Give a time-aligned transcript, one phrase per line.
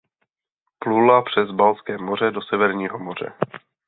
[0.79, 3.33] Plula přes Baltské moře do Severního moře.